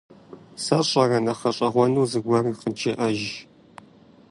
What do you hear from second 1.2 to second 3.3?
нэхъ гъэщӀэгъуэну зыгуэр къыджеӀэж.